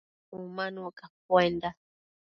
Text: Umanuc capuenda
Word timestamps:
Umanuc 0.37 0.93
capuenda 0.99 1.69